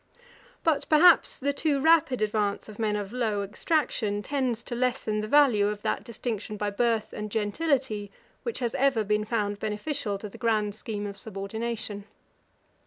[0.63, 5.27] But, perhaps, the too rapid advance of men of low extraction tends to lessen the
[5.27, 8.11] value of that distinction by birth and gentility,
[8.41, 12.05] which has ever been found beneficial to the grand scheme of subordination.